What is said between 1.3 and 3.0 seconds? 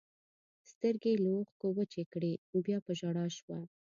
اوښکو وچې کړې، بیا په